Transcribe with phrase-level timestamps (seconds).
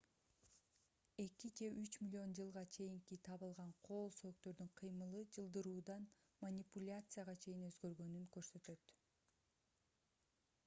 [1.23, 6.07] эки же үч миллион жылга чейинки табылган кол сөөктөрдүн кыймылы жылдыруудан
[6.45, 8.95] манипуляцияга чейин өзгөргөнүн көрсөтөт